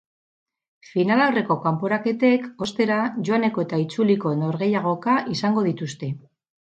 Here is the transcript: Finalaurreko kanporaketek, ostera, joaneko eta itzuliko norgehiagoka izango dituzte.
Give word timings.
Finalaurreko 0.91 1.57
kanporaketek, 1.65 2.47
ostera, 2.65 2.97
joaneko 3.27 3.65
eta 3.65 3.79
itzuliko 3.83 4.31
norgehiagoka 4.39 5.15
izango 5.35 5.65
dituzte. 5.69 6.11